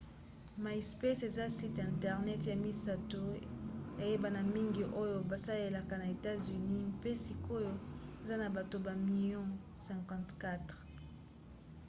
[0.63, 3.21] myspace eza site internet ya misato
[4.03, 7.73] eyebana mingi oyo basalelaka na etats-unis mpe sikoyo
[8.21, 9.41] eza na bato bamilio
[9.87, 10.75] 54